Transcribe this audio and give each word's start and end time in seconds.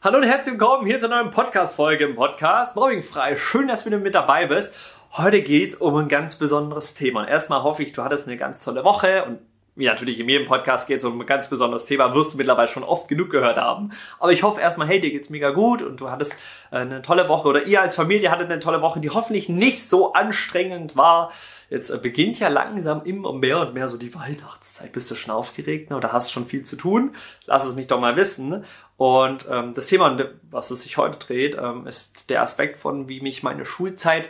Hallo 0.00 0.18
und 0.18 0.22
herzlich 0.22 0.52
willkommen 0.52 0.86
hier 0.86 1.00
zur 1.00 1.08
neuen 1.08 1.32
Podcast-Folge 1.32 2.04
im 2.04 2.14
Podcast 2.14 2.76
Mobbingfrei. 2.76 3.36
Schön, 3.36 3.66
dass 3.66 3.82
du 3.82 3.90
mit 3.98 4.14
dabei 4.14 4.46
bist. 4.46 4.72
Heute 5.14 5.42
geht's 5.42 5.74
um 5.74 5.96
ein 5.96 6.06
ganz 6.06 6.36
besonderes 6.36 6.94
Thema. 6.94 7.22
Und 7.22 7.26
erstmal 7.26 7.64
hoffe 7.64 7.82
ich, 7.82 7.94
du 7.94 8.04
hattest 8.04 8.28
eine 8.28 8.36
ganz 8.36 8.62
tolle 8.62 8.84
Woche 8.84 9.24
und 9.24 9.40
wie 9.78 9.86
natürlich 9.86 10.18
in 10.18 10.28
jedem 10.28 10.46
Podcast 10.46 10.88
geht 10.88 10.98
es 10.98 11.04
um 11.04 11.20
ein 11.20 11.26
ganz 11.26 11.48
besonderes 11.48 11.84
Thema, 11.84 12.14
wirst 12.14 12.34
du 12.34 12.36
mittlerweile 12.36 12.68
schon 12.68 12.82
oft 12.82 13.08
genug 13.08 13.30
gehört 13.30 13.56
haben. 13.56 13.90
Aber 14.18 14.32
ich 14.32 14.42
hoffe 14.42 14.60
erstmal, 14.60 14.88
hey, 14.88 15.00
dir 15.00 15.10
geht's 15.10 15.30
mega 15.30 15.50
gut 15.50 15.82
und 15.82 16.00
du 16.00 16.10
hattest 16.10 16.34
äh, 16.72 16.78
eine 16.78 17.00
tolle 17.00 17.28
Woche 17.28 17.48
oder 17.48 17.64
ihr 17.64 17.80
als 17.80 17.94
Familie 17.94 18.30
hattet 18.30 18.50
eine 18.50 18.60
tolle 18.60 18.82
Woche, 18.82 19.00
die 19.00 19.10
hoffentlich 19.10 19.48
nicht 19.48 19.88
so 19.88 20.12
anstrengend 20.12 20.96
war. 20.96 21.30
Jetzt 21.70 21.90
äh, 21.90 21.98
beginnt 21.98 22.40
ja 22.40 22.48
langsam 22.48 23.02
immer 23.04 23.32
mehr 23.32 23.60
und 23.60 23.74
mehr 23.74 23.88
so 23.88 23.96
die 23.96 24.14
Weihnachtszeit. 24.14 24.92
Bist 24.92 25.10
du 25.10 25.14
schon 25.14 25.32
aufgeregt 25.32 25.90
ne? 25.90 25.96
oder 25.96 26.12
hast 26.12 26.32
schon 26.32 26.46
viel 26.46 26.64
zu 26.64 26.76
tun? 26.76 27.14
Lass 27.46 27.64
es 27.64 27.76
mich 27.76 27.86
doch 27.86 28.00
mal 28.00 28.16
wissen. 28.16 28.64
Und 28.96 29.46
ähm, 29.48 29.74
das 29.74 29.86
Thema, 29.86 30.18
was 30.50 30.72
es 30.72 30.82
sich 30.82 30.96
heute 30.96 31.18
dreht, 31.18 31.56
ähm, 31.56 31.86
ist 31.86 32.30
der 32.30 32.42
Aspekt 32.42 32.78
von, 32.78 33.08
wie 33.08 33.20
mich 33.20 33.44
meine 33.44 33.64
Schulzeit 33.64 34.28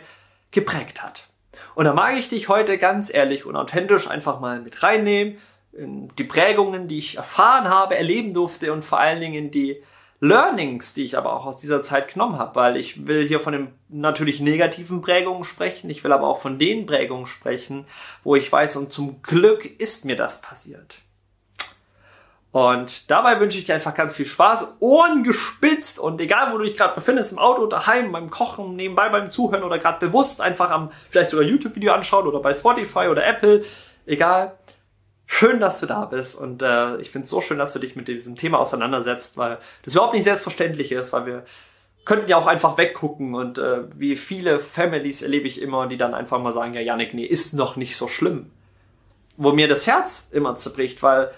geprägt 0.51 1.01
hat. 1.01 1.28
Und 1.75 1.85
da 1.85 1.93
mag 1.93 2.17
ich 2.17 2.29
dich 2.29 2.49
heute 2.49 2.77
ganz 2.77 3.13
ehrlich 3.13 3.45
und 3.45 3.55
authentisch 3.55 4.09
einfach 4.09 4.39
mal 4.39 4.59
mit 4.59 4.83
reinnehmen, 4.83 5.37
in 5.71 6.09
die 6.17 6.23
Prägungen, 6.23 6.87
die 6.87 6.97
ich 6.97 7.17
erfahren 7.17 7.69
habe, 7.69 7.95
erleben 7.95 8.33
durfte 8.33 8.73
und 8.73 8.83
vor 8.83 8.99
allen 8.99 9.21
Dingen 9.21 9.51
die 9.51 9.81
Learnings, 10.21 10.93
die 10.93 11.05
ich 11.05 11.17
aber 11.17 11.33
auch 11.33 11.45
aus 11.45 11.57
dieser 11.57 11.81
Zeit 11.81 12.11
genommen 12.11 12.37
habe, 12.37 12.55
weil 12.55 12.75
ich 12.75 13.07
will 13.07 13.25
hier 13.25 13.39
von 13.39 13.53
den 13.53 13.67
natürlich 13.87 14.41
negativen 14.41 14.99
Prägungen 14.99 15.45
sprechen, 15.45 15.89
ich 15.89 16.03
will 16.03 16.11
aber 16.11 16.27
auch 16.27 16.41
von 16.41 16.59
den 16.59 16.85
Prägungen 16.85 17.25
sprechen, 17.25 17.85
wo 18.23 18.35
ich 18.35 18.51
weiß, 18.51 18.75
und 18.75 18.91
zum 18.91 19.21
Glück 19.21 19.79
ist 19.79 20.05
mir 20.05 20.17
das 20.17 20.41
passiert. 20.41 20.97
Und 22.51 23.11
dabei 23.11 23.39
wünsche 23.39 23.59
ich 23.59 23.65
dir 23.65 23.75
einfach 23.75 23.93
ganz 23.93 24.13
viel 24.13 24.25
Spaß, 24.25 24.77
Ohren 24.79 25.23
gespitzt 25.23 25.99
und 25.99 26.19
egal, 26.19 26.51
wo 26.51 26.57
du 26.57 26.63
dich 26.63 26.75
gerade 26.75 26.95
befindest, 26.95 27.31
im 27.31 27.37
Auto, 27.37 27.67
daheim, 27.67 28.11
beim 28.11 28.31
Kochen, 28.31 28.75
nebenbei 28.75 29.09
beim 29.09 29.29
Zuhören 29.29 29.63
oder 29.63 29.77
gerade 29.77 30.05
bewusst 30.05 30.41
einfach 30.41 30.71
am 30.71 30.89
vielleicht 31.11 31.29
sogar 31.29 31.45
YouTube-Video 31.45 31.93
anschauen 31.93 32.25
oder 32.25 32.39
bei 32.39 32.53
Spotify 32.55 33.07
oder 33.07 33.25
Apple, 33.25 33.63
egal. 34.07 34.57
Schön, 35.27 35.59
dass 35.59 35.79
du 35.79 35.85
da 35.85 36.05
bist 36.05 36.35
und 36.35 36.63
äh, 36.63 36.97
ich 36.97 37.11
finde 37.11 37.25
es 37.25 37.29
so 37.29 37.39
schön, 37.39 37.59
dass 37.59 37.73
du 37.73 37.77
dich 37.77 37.95
mit 37.95 38.07
diesem 38.07 38.35
Thema 38.35 38.57
auseinandersetzt, 38.57 39.37
weil 39.37 39.59
das 39.83 39.93
überhaupt 39.93 40.15
nicht 40.15 40.23
selbstverständlich 40.23 40.91
ist, 40.91 41.13
weil 41.13 41.27
wir 41.27 41.45
könnten 42.03 42.27
ja 42.31 42.37
auch 42.37 42.47
einfach 42.47 42.79
weggucken 42.79 43.35
und 43.35 43.59
äh, 43.59 43.83
wie 43.95 44.15
viele 44.15 44.57
Families 44.59 45.21
erlebe 45.21 45.47
ich 45.47 45.61
immer, 45.61 45.85
die 45.85 45.97
dann 45.97 46.15
einfach 46.15 46.41
mal 46.41 46.51
sagen, 46.51 46.73
ja 46.73 46.81
Janik, 46.81 47.13
nee, 47.13 47.25
ist 47.25 47.53
noch 47.53 47.75
nicht 47.75 47.95
so 47.95 48.07
schlimm. 48.07 48.49
Wo 49.37 49.51
mir 49.51 49.67
das 49.67 49.85
Herz 49.85 50.29
immer 50.31 50.55
zerbricht, 50.55 51.03
weil 51.03 51.31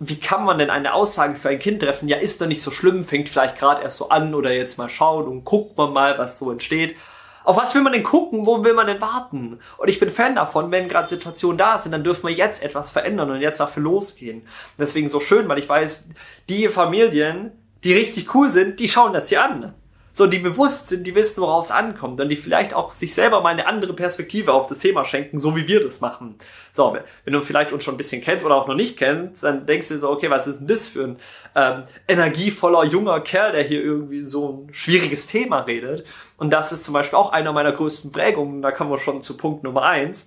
wie 0.00 0.20
kann 0.20 0.44
man 0.44 0.58
denn 0.58 0.70
eine 0.70 0.94
Aussage 0.94 1.34
für 1.34 1.48
ein 1.48 1.58
Kind 1.58 1.82
treffen? 1.82 2.08
Ja, 2.08 2.16
ist 2.16 2.40
doch 2.40 2.46
nicht 2.46 2.62
so 2.62 2.70
schlimm, 2.70 3.04
fängt 3.04 3.28
vielleicht 3.28 3.58
gerade 3.58 3.82
erst 3.82 3.98
so 3.98 4.08
an 4.10 4.34
oder 4.34 4.52
jetzt 4.52 4.78
mal 4.78 4.88
schauen 4.88 5.26
und 5.26 5.44
guckt 5.44 5.76
man 5.76 5.92
mal, 5.92 6.18
was 6.18 6.38
so 6.38 6.50
entsteht. 6.50 6.96
Auf 7.44 7.56
was 7.56 7.74
will 7.74 7.82
man 7.82 7.94
denn 7.94 8.02
gucken? 8.02 8.46
Wo 8.46 8.62
will 8.62 8.74
man 8.74 8.86
denn 8.86 9.00
warten? 9.00 9.58
Und 9.78 9.88
ich 9.88 9.98
bin 9.98 10.10
Fan 10.10 10.34
davon, 10.34 10.70
wenn 10.70 10.88
gerade 10.88 11.08
Situationen 11.08 11.56
da 11.56 11.78
sind, 11.78 11.92
dann 11.92 12.04
dürfen 12.04 12.28
wir 12.28 12.34
jetzt 12.34 12.62
etwas 12.62 12.90
verändern 12.90 13.30
und 13.30 13.40
jetzt 13.40 13.60
dafür 13.60 13.82
losgehen. 13.82 14.46
Deswegen 14.78 15.08
so 15.08 15.18
schön, 15.18 15.48
weil 15.48 15.58
ich 15.58 15.68
weiß, 15.68 16.10
die 16.48 16.68
Familien, 16.68 17.52
die 17.84 17.94
richtig 17.94 18.34
cool 18.34 18.50
sind, 18.50 18.80
die 18.80 18.88
schauen 18.88 19.14
das 19.14 19.30
hier 19.30 19.42
an 19.42 19.74
so 20.18 20.26
die 20.26 20.40
bewusst 20.40 20.88
sind, 20.88 21.06
die 21.06 21.14
wissen, 21.14 21.40
worauf 21.40 21.64
es 21.64 21.70
ankommt 21.70 22.20
und 22.20 22.28
die 22.28 22.36
vielleicht 22.36 22.74
auch 22.74 22.92
sich 22.92 23.14
selber 23.14 23.40
mal 23.40 23.50
eine 23.50 23.68
andere 23.68 23.92
Perspektive 23.94 24.52
auf 24.52 24.66
das 24.66 24.80
Thema 24.80 25.04
schenken, 25.04 25.38
so 25.38 25.56
wie 25.56 25.68
wir 25.68 25.82
das 25.82 26.00
machen. 26.00 26.34
So, 26.74 26.98
wenn 27.24 27.32
du 27.32 27.40
vielleicht 27.40 27.72
uns 27.72 27.84
schon 27.84 27.94
ein 27.94 27.98
bisschen 27.98 28.20
kennst 28.20 28.44
oder 28.44 28.56
auch 28.56 28.66
noch 28.66 28.74
nicht 28.74 28.98
kennst, 28.98 29.44
dann 29.44 29.64
denkst 29.64 29.88
du 29.88 29.98
so, 29.98 30.10
okay, 30.10 30.28
was 30.28 30.48
ist 30.48 30.58
denn 30.58 30.66
das 30.66 30.88
für 30.88 31.04
ein 31.04 31.16
ähm, 31.54 31.84
energievoller 32.08 32.84
junger 32.84 33.20
Kerl, 33.20 33.52
der 33.52 33.62
hier 33.62 33.80
irgendwie 33.80 34.24
so 34.24 34.66
ein 34.68 34.74
schwieriges 34.74 35.28
Thema 35.28 35.60
redet? 35.60 36.04
Und 36.36 36.52
das 36.52 36.72
ist 36.72 36.82
zum 36.82 36.94
Beispiel 36.94 37.16
auch 37.16 37.30
einer 37.30 37.52
meiner 37.52 37.72
größten 37.72 38.10
Prägungen, 38.10 38.60
da 38.60 38.72
kommen 38.72 38.90
wir 38.90 38.98
schon 38.98 39.22
zu 39.22 39.36
Punkt 39.36 39.62
Nummer 39.62 39.84
eins 39.84 40.26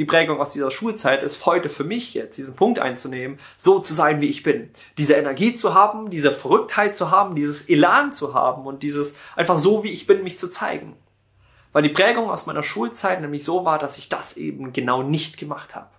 die 0.00 0.06
Prägung 0.06 0.40
aus 0.40 0.54
dieser 0.54 0.70
Schulzeit 0.70 1.22
ist 1.22 1.44
heute 1.44 1.68
für 1.68 1.84
mich 1.84 2.14
jetzt, 2.14 2.38
diesen 2.38 2.56
Punkt 2.56 2.78
einzunehmen, 2.78 3.38
so 3.58 3.80
zu 3.80 3.92
sein, 3.92 4.22
wie 4.22 4.28
ich 4.28 4.42
bin. 4.42 4.70
Diese 4.96 5.12
Energie 5.12 5.54
zu 5.54 5.74
haben, 5.74 6.08
diese 6.08 6.32
Verrücktheit 6.32 6.96
zu 6.96 7.10
haben, 7.10 7.34
dieses 7.34 7.68
Elan 7.68 8.10
zu 8.10 8.32
haben 8.32 8.64
und 8.64 8.82
dieses 8.82 9.14
einfach 9.36 9.58
so, 9.58 9.84
wie 9.84 9.90
ich 9.90 10.06
bin, 10.06 10.22
mich 10.22 10.38
zu 10.38 10.50
zeigen. 10.50 10.96
Weil 11.74 11.82
die 11.82 11.90
Prägung 11.90 12.30
aus 12.30 12.46
meiner 12.46 12.62
Schulzeit 12.62 13.20
nämlich 13.20 13.44
so 13.44 13.66
war, 13.66 13.78
dass 13.78 13.98
ich 13.98 14.08
das 14.08 14.38
eben 14.38 14.72
genau 14.72 15.02
nicht 15.02 15.36
gemacht 15.36 15.76
habe. 15.76 15.90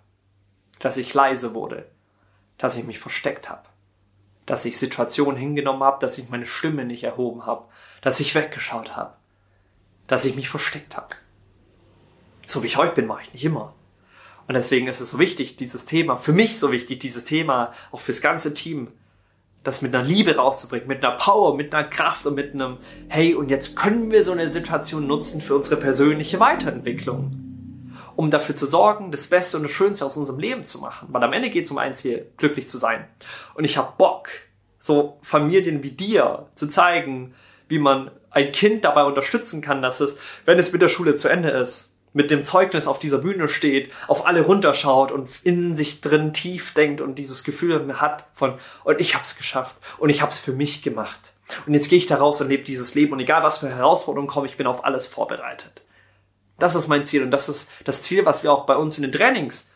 Dass 0.79 0.97
ich 0.97 1.13
leise 1.13 1.53
wurde. 1.53 1.85
Dass 2.57 2.77
ich 2.77 2.85
mich 2.85 2.97
versteckt 2.97 3.51
habe. 3.51 3.69
Dass 4.47 4.65
ich 4.65 4.79
Situationen 4.79 5.39
hingenommen 5.39 5.83
habe, 5.83 6.01
dass 6.01 6.17
ich 6.17 6.27
meine 6.29 6.47
Stimme 6.47 6.85
nicht 6.85 7.03
erhoben 7.03 7.45
habe. 7.45 7.65
Dass 8.01 8.19
ich 8.19 8.33
weggeschaut 8.33 8.95
habe. 8.95 9.13
Dass 10.07 10.25
ich 10.25 10.35
mich 10.35 10.49
versteckt 10.49 10.97
habe. 10.97 11.15
So 12.47 12.63
wie 12.63 12.67
ich 12.67 12.77
heute 12.77 12.95
bin, 12.95 13.05
mache 13.05 13.21
ich 13.21 13.33
nicht 13.33 13.45
immer. 13.45 13.75
Und 14.51 14.55
deswegen 14.55 14.87
ist 14.87 14.99
es 14.99 15.11
so 15.11 15.17
wichtig, 15.17 15.55
dieses 15.55 15.85
Thema, 15.85 16.17
für 16.17 16.33
mich 16.33 16.59
so 16.59 16.73
wichtig, 16.73 16.99
dieses 16.99 17.23
Thema 17.23 17.71
auch 17.93 18.01
fürs 18.01 18.19
ganze 18.19 18.53
Team, 18.53 18.89
das 19.63 19.81
mit 19.81 19.95
einer 19.95 20.03
Liebe 20.03 20.35
rauszubringen, 20.35 20.89
mit 20.89 21.05
einer 21.05 21.15
Power, 21.15 21.55
mit 21.55 21.73
einer 21.73 21.87
Kraft 21.87 22.25
und 22.25 22.35
mit 22.35 22.53
einem, 22.53 22.75
hey, 23.07 23.33
und 23.33 23.47
jetzt 23.47 23.77
können 23.77 24.11
wir 24.11 24.25
so 24.25 24.33
eine 24.33 24.49
Situation 24.49 25.07
nutzen 25.07 25.39
für 25.39 25.55
unsere 25.55 25.79
persönliche 25.79 26.41
Weiterentwicklung. 26.41 27.31
Um 28.17 28.29
dafür 28.29 28.57
zu 28.57 28.65
sorgen, 28.65 29.13
das 29.13 29.27
Beste 29.27 29.55
und 29.55 29.63
das 29.63 29.71
Schönste 29.71 30.05
aus 30.05 30.17
unserem 30.17 30.39
Leben 30.39 30.65
zu 30.65 30.79
machen. 30.79 31.07
Weil 31.13 31.23
am 31.23 31.31
Ende 31.31 31.49
geht 31.49 31.63
es 31.63 31.71
um 31.71 31.77
ein 31.77 31.95
Ziel, 31.95 32.25
glücklich 32.35 32.67
zu 32.67 32.77
sein. 32.77 33.07
Und 33.53 33.63
ich 33.63 33.77
habe 33.77 33.93
Bock, 33.97 34.27
so 34.79 35.17
Familien 35.21 35.81
wie 35.81 35.91
dir 35.91 36.47
zu 36.55 36.67
zeigen, 36.67 37.33
wie 37.69 37.79
man 37.79 38.11
ein 38.31 38.51
Kind 38.51 38.83
dabei 38.83 39.05
unterstützen 39.05 39.61
kann, 39.61 39.81
dass 39.81 40.01
es, 40.01 40.17
wenn 40.43 40.59
es 40.59 40.73
mit 40.73 40.81
der 40.81 40.89
Schule 40.89 41.15
zu 41.15 41.29
Ende 41.29 41.51
ist, 41.51 41.90
mit 42.13 42.31
dem 42.31 42.43
Zeugnis 42.43 42.87
auf 42.87 42.99
dieser 42.99 43.19
Bühne 43.19 43.47
steht, 43.47 43.91
auf 44.07 44.25
alle 44.25 44.41
runterschaut 44.41 45.11
und 45.11 45.29
in 45.43 45.75
sich 45.75 46.01
drin 46.01 46.33
tief 46.33 46.73
denkt 46.73 47.01
und 47.01 47.15
dieses 47.15 47.43
Gefühl 47.43 47.99
hat 48.01 48.25
von, 48.33 48.55
und 48.83 48.99
ich 48.99 49.15
hab's 49.15 49.37
geschafft 49.37 49.75
und 49.97 50.09
ich 50.09 50.21
hab's 50.21 50.39
für 50.39 50.51
mich 50.51 50.81
gemacht. 50.81 51.33
Und 51.65 51.73
jetzt 51.73 51.89
gehe 51.89 51.97
ich 51.97 52.07
da 52.07 52.17
raus 52.17 52.41
und 52.41 52.49
lebe 52.49 52.63
dieses 52.63 52.95
Leben 52.95 53.13
und 53.13 53.19
egal 53.19 53.43
was 53.43 53.59
für 53.59 53.69
Herausforderungen 53.69 54.29
kommen, 54.29 54.45
ich 54.45 54.57
bin 54.57 54.67
auf 54.67 54.85
alles 54.85 55.07
vorbereitet. 55.07 55.81
Das 56.59 56.75
ist 56.75 56.87
mein 56.87 57.05
Ziel 57.05 57.23
und 57.23 57.31
das 57.31 57.49
ist 57.49 57.71
das 57.85 58.03
Ziel, 58.03 58.25
was 58.25 58.43
wir 58.43 58.51
auch 58.51 58.65
bei 58.65 58.75
uns 58.75 58.97
in 58.97 59.03
den 59.03 59.11
Trainings 59.11 59.70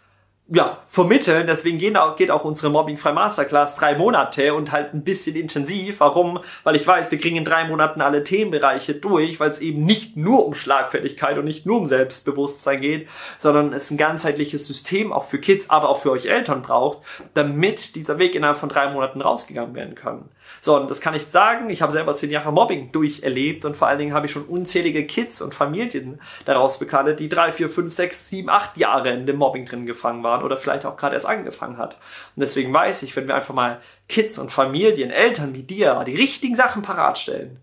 ja, 0.48 0.78
vermitteln. 0.88 1.48
Deswegen 1.48 1.80
geht 1.80 1.98
auch, 1.98 2.16
geht 2.16 2.30
auch 2.30 2.44
unsere 2.44 2.72
Mobbing-Frei 2.72 3.14
Masterclass 3.14 3.76
drei 3.76 3.96
Monate 3.96 4.54
und 4.54 4.72
halt 4.72 4.94
ein 4.94 5.04
bisschen 5.04 5.36
intensiv. 5.36 6.00
Warum? 6.00 6.40
Weil 6.64 6.76
ich 6.76 6.86
weiß, 6.86 7.10
wir 7.10 7.18
kriegen 7.18 7.36
in 7.36 7.46
drei 7.46 7.68
Monaten 7.68 8.02
alle 8.02 8.24
Themenbereiche 8.24 8.94
durch, 8.94 9.40
weil 9.40 9.50
es 9.50 9.60
eben 9.60 9.86
nicht 9.86 10.18
nur 10.18 10.46
um 10.46 10.54
Schlagfertigkeit 10.54 11.38
und 11.40 11.46
nicht 11.46 11.66
nur 11.66 11.80
um 11.80 11.88
Selbstbewusstsein 11.88 12.80
geht, 12.80 13.10
sondern 13.40 13.74
es 13.74 13.90
ein 13.90 13.98
ganzheitliches 13.98 14.68
System 14.68 15.12
auch 15.12 15.26
für 15.26 15.40
Kids, 15.40 15.70
aber 15.72 15.90
auch 15.90 16.00
für 16.00 16.12
euch 16.12 16.28
Eltern 16.28 16.62
braucht, 16.62 17.00
damit 17.34 17.96
dieser 17.96 18.20
Weg 18.20 18.36
innerhalb 18.36 18.58
von 18.58 18.70
drei 18.70 18.92
Monaten 18.92 19.22
rausgegangen 19.22 19.74
werden 19.74 19.96
kann. 19.96 20.30
So, 20.62 20.76
und 20.76 20.90
das 20.90 21.02
kann 21.02 21.14
ich 21.14 21.26
sagen. 21.28 21.70
Ich 21.70 21.82
habe 21.82 21.92
selber 21.92 22.16
zehn 22.16 22.32
Jahre 22.32 22.52
Mobbing 22.52 22.92
durcherlebt 22.92 23.66
und 23.66 23.76
vor 23.76 23.88
allen 23.88 24.00
Dingen 24.00 24.14
habe 24.14 24.26
ich 24.26 24.32
schon 24.32 24.46
unzählige 24.46 25.06
Kids 25.06 25.42
und 25.42 25.54
Familien 25.54 26.20
daraus 26.46 26.80
bekannt, 26.80 27.20
die 27.20 27.30
drei, 27.30 27.52
vier, 27.52 27.70
fünf, 27.70 27.94
sechs, 27.94 28.30
sieben, 28.30 28.50
acht 28.50 28.78
Jahre 28.78 29.12
in 29.12 29.26
dem 29.26 29.38
Mobbing 29.38 29.66
drin 29.66 29.86
gefangen 29.86 30.24
waren 30.24 30.44
oder 30.44 30.58
vielleicht 30.58 30.86
auch 30.86 30.98
gerade 30.98 31.16
erst 31.16 31.28
angefangen 31.28 31.78
hat. 31.78 31.96
Und 32.36 32.42
deswegen 32.42 32.74
weiß 32.74 33.04
ich, 33.04 33.16
wenn 33.16 33.28
wir 33.28 33.36
einfach 33.36 33.54
mal 33.54 33.80
Kids 34.08 34.38
und 34.38 34.52
Familien, 34.52 35.12
Eltern 35.12 35.54
wie 35.54 35.64
dir 35.64 36.04
die 36.06 36.16
richtigen 36.16 36.56
Sachen 36.56 36.82
parat 36.82 37.18
stellen, 37.18 37.60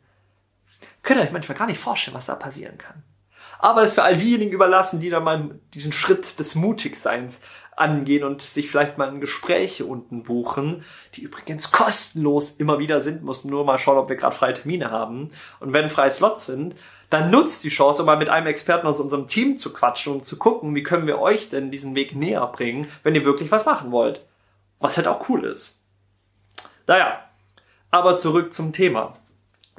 könnt 1.03 1.20
ihr 1.20 1.25
euch 1.25 1.32
manchmal 1.32 1.59
gar 1.59 1.66
nicht 1.66 1.81
vorstellen, 1.81 2.16
was 2.16 2.26
da 2.26 2.34
passieren 2.34 2.78
kann. 2.78 3.03
Aber 3.62 3.84
es 3.84 3.94
für 3.94 4.03
all 4.03 4.16
diejenigen 4.16 4.53
überlassen, 4.53 4.99
die 4.99 5.09
dann 5.09 5.22
mal 5.22 5.60
diesen 5.72 5.93
Schritt 5.93 6.41
des 6.41 6.56
Mutigseins 6.56 7.41
angehen 7.77 8.25
und 8.25 8.43
sich 8.43 8.71
vielleicht 8.71 8.99
mal 8.99 9.09
in 9.09 9.21
Gespräche 9.21 9.87
unten 9.87 10.22
buchen, 10.22 10.84
die 11.15 11.22
übrigens 11.22 11.72
kostenlos 11.72 12.53
immer 12.53 12.78
wieder 12.78 13.00
sind, 13.00 13.22
mussten 13.22 13.49
nur 13.49 13.65
mal 13.65 13.78
schauen, 13.78 13.99
ob 13.99 14.09
wir 14.09 14.16
gerade 14.16 14.37
freie 14.37 14.55
Termine 14.55 14.91
haben. 14.91 15.31
Und 15.61 15.73
wenn 15.73 15.88
freie 15.88 16.11
Slots 16.11 16.46
sind, 16.46 16.75
dann 17.08 17.31
nutzt 17.31 17.64
die 17.64 17.69
Chance, 17.69 18.02
um 18.02 18.06
mal 18.06 18.17
mit 18.17 18.29
einem 18.29 18.46
Experten 18.46 18.87
aus 18.87 19.00
unserem 19.00 19.29
Team 19.29 19.58
zu 19.58 19.73
quatschen 19.73 20.14
und 20.14 20.25
zu 20.25 20.38
gucken, 20.38 20.75
wie 20.75 20.82
können 20.82 21.06
wir 21.06 21.19
euch 21.19 21.50
denn 21.50 21.70
diesen 21.70 21.94
Weg 21.94 22.14
näher 22.14 22.46
bringen, 22.46 22.88
wenn 23.02 23.14
ihr 23.14 23.25
wirklich 23.25 23.50
was 23.50 23.67
machen 23.67 23.91
wollt. 23.91 24.25
Was 24.79 24.96
halt 24.96 25.08
auch 25.08 25.29
cool 25.29 25.44
ist. 25.44 25.81
Naja, 26.87 27.20
aber 27.91 28.19
zurück 28.19 28.52
zum 28.52 28.73
Thema. 28.73 29.14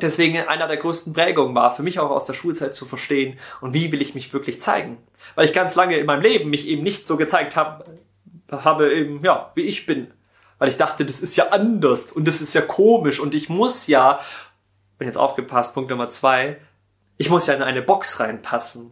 Deswegen 0.02 0.38
einer 0.40 0.68
der 0.68 0.78
größten 0.78 1.14
Prägungen 1.14 1.56
war 1.56 1.76
für 1.76 1.84
mich 1.84 2.00
auch 2.00 2.10
aus 2.10 2.26
der 2.26 2.34
Schulzeit 2.34 2.74
zu 2.74 2.86
verstehen 2.86 3.38
und 3.62 3.74
wie 3.74 3.92
will 3.92 4.02
ich 4.02 4.16
mich 4.16 4.34
wirklich 4.34 4.62
zeigen. 4.62 4.98
Weil 5.36 5.46
ich 5.46 5.54
ganz 5.54 5.76
lange 5.76 5.98
in 5.98 6.06
meinem 6.06 6.22
Leben 6.22 6.50
mich 6.50 6.68
eben 6.68 6.84
nicht 6.84 7.08
so 7.08 7.16
gezeigt 7.16 7.56
habe, 7.56 7.86
habe 8.52 8.94
eben, 8.94 9.24
ja, 9.24 9.52
wie 9.56 9.62
ich 9.62 9.86
bin. 9.86 10.12
Weil 10.58 10.70
ich 10.70 10.78
dachte, 10.78 11.06
das 11.06 11.20
ist 11.20 11.36
ja 11.36 11.50
anders 11.50 12.12
und 12.12 12.28
das 12.28 12.42
ist 12.42 12.56
ja 12.56 12.62
komisch 12.62 13.20
und 13.20 13.36
ich 13.36 13.50
muss 13.50 13.88
ja, 13.88 14.20
bin 14.98 15.08
jetzt 15.08 15.18
aufgepasst, 15.18 15.74
Punkt 15.74 15.90
Nummer 15.90 16.10
zwei, 16.10 16.58
ich 17.18 17.30
muss 17.30 17.48
ja 17.48 17.54
in 17.54 17.62
eine 17.62 17.82
Box 17.82 18.20
reinpassen. 18.20 18.92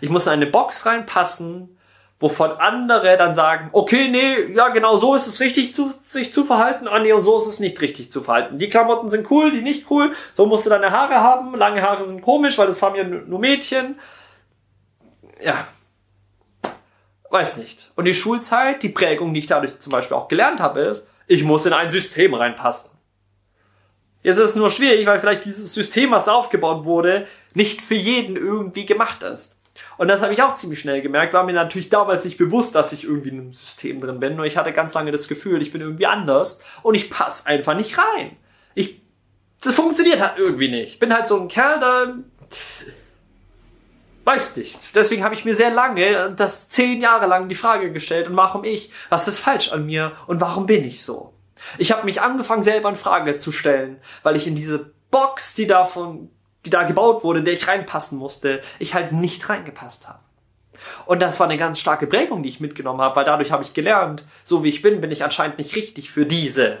Ich 0.00 0.10
muss 0.10 0.26
in 0.26 0.32
eine 0.32 0.46
Box 0.46 0.86
reinpassen, 0.86 1.75
wovon 2.18 2.52
andere 2.52 3.16
dann 3.16 3.34
sagen, 3.34 3.68
okay, 3.72 4.08
nee, 4.08 4.54
ja 4.54 4.68
genau, 4.68 4.96
so 4.96 5.14
ist 5.14 5.26
es 5.26 5.40
richtig, 5.40 5.74
zu, 5.74 5.92
sich 6.04 6.32
zu 6.32 6.44
verhalten, 6.44 6.88
ah 6.88 6.98
nee, 6.98 7.12
und 7.12 7.22
so 7.22 7.36
ist 7.36 7.46
es 7.46 7.60
nicht 7.60 7.80
richtig 7.82 8.10
zu 8.10 8.22
verhalten. 8.22 8.58
Die 8.58 8.70
Klamotten 8.70 9.08
sind 9.08 9.30
cool, 9.30 9.50
die 9.50 9.60
nicht 9.60 9.90
cool, 9.90 10.14
so 10.32 10.46
musst 10.46 10.64
du 10.64 10.70
deine 10.70 10.90
Haare 10.90 11.16
haben, 11.16 11.54
lange 11.56 11.82
Haare 11.82 12.04
sind 12.04 12.22
komisch, 12.22 12.56
weil 12.56 12.68
das 12.68 12.82
haben 12.82 12.96
ja 12.96 13.04
nur 13.04 13.38
Mädchen. 13.38 13.98
Ja. 15.42 15.66
Weiß 17.28 17.58
nicht. 17.58 17.90
Und 17.96 18.06
die 18.06 18.14
Schulzeit, 18.14 18.82
die 18.82 18.88
Prägung, 18.88 19.34
die 19.34 19.40
ich 19.40 19.46
dadurch 19.46 19.78
zum 19.78 19.92
Beispiel 19.92 20.16
auch 20.16 20.28
gelernt 20.28 20.60
habe, 20.60 20.80
ist, 20.80 21.10
ich 21.26 21.42
muss 21.44 21.66
in 21.66 21.72
ein 21.72 21.90
System 21.90 22.32
reinpassen. 22.32 22.92
Jetzt 24.22 24.38
ist 24.38 24.50
es 24.50 24.56
nur 24.56 24.70
schwierig, 24.70 25.06
weil 25.06 25.20
vielleicht 25.20 25.44
dieses 25.44 25.74
System, 25.74 26.12
was 26.12 26.28
aufgebaut 26.28 26.84
wurde, 26.84 27.26
nicht 27.54 27.80
für 27.80 27.94
jeden 27.94 28.36
irgendwie 28.36 28.86
gemacht 28.86 29.22
ist. 29.22 29.55
Und 29.96 30.08
das 30.08 30.22
habe 30.22 30.32
ich 30.32 30.42
auch 30.42 30.54
ziemlich 30.54 30.80
schnell 30.80 31.02
gemerkt. 31.02 31.34
War 31.34 31.44
mir 31.44 31.52
natürlich 31.52 31.88
damals 31.88 32.24
nicht 32.24 32.38
bewusst, 32.38 32.74
dass 32.74 32.92
ich 32.92 33.04
irgendwie 33.04 33.30
in 33.30 33.40
einem 33.40 33.52
System 33.52 34.00
drin 34.00 34.20
bin. 34.20 34.36
Nur 34.36 34.46
ich 34.46 34.56
hatte 34.56 34.72
ganz 34.72 34.94
lange 34.94 35.12
das 35.12 35.28
Gefühl, 35.28 35.62
ich 35.62 35.72
bin 35.72 35.80
irgendwie 35.80 36.06
anders 36.06 36.60
und 36.82 36.94
ich 36.94 37.10
passe 37.10 37.46
einfach 37.46 37.74
nicht 37.74 37.98
rein. 37.98 38.36
Ich, 38.74 39.00
das 39.62 39.74
funktioniert 39.74 40.20
halt 40.20 40.38
irgendwie 40.38 40.68
nicht. 40.68 40.98
Bin 40.98 41.12
halt 41.14 41.28
so 41.28 41.40
ein 41.40 41.48
Kerl, 41.48 41.80
da 41.80 42.14
weiß 44.26 44.56
nicht. 44.56 44.94
Deswegen 44.94 45.24
habe 45.24 45.34
ich 45.34 45.44
mir 45.44 45.54
sehr 45.54 45.70
lange, 45.70 46.32
das 46.36 46.68
zehn 46.68 47.00
Jahre 47.00 47.26
lang 47.26 47.48
die 47.48 47.54
Frage 47.54 47.92
gestellt, 47.92 48.28
und 48.28 48.36
warum 48.36 48.64
ich? 48.64 48.90
Was 49.08 49.28
ist 49.28 49.38
falsch 49.38 49.70
an 49.72 49.86
mir? 49.86 50.12
Und 50.26 50.40
warum 50.40 50.66
bin 50.66 50.84
ich 50.84 51.02
so? 51.04 51.32
Ich 51.78 51.92
habe 51.92 52.04
mich 52.04 52.20
angefangen, 52.20 52.62
selber 52.62 52.88
in 52.88 52.96
Frage 52.96 53.38
zu 53.38 53.52
stellen, 53.52 53.98
weil 54.22 54.36
ich 54.36 54.46
in 54.46 54.56
diese 54.56 54.92
Box, 55.10 55.54
die 55.54 55.66
davon 55.66 56.30
die 56.66 56.70
da 56.70 56.82
gebaut 56.82 57.24
wurde, 57.24 57.38
in 57.38 57.44
der 57.44 57.54
ich 57.54 57.68
reinpassen 57.68 58.18
musste, 58.18 58.60
ich 58.78 58.94
halt 58.94 59.12
nicht 59.12 59.48
reingepasst 59.48 60.08
habe. 60.08 60.18
Und 61.06 61.20
das 61.20 61.40
war 61.40 61.46
eine 61.46 61.58
ganz 61.58 61.78
starke 61.78 62.06
Prägung, 62.06 62.42
die 62.42 62.48
ich 62.48 62.60
mitgenommen 62.60 63.00
habe, 63.00 63.16
weil 63.16 63.24
dadurch 63.24 63.52
habe 63.52 63.62
ich 63.62 63.72
gelernt, 63.72 64.24
so 64.44 64.62
wie 64.62 64.68
ich 64.68 64.82
bin, 64.82 65.00
bin 65.00 65.10
ich 65.10 65.24
anscheinend 65.24 65.58
nicht 65.58 65.74
richtig 65.74 66.10
für 66.10 66.26
diese 66.26 66.78